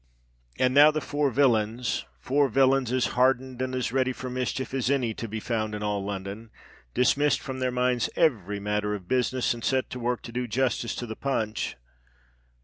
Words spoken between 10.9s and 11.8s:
to the punch.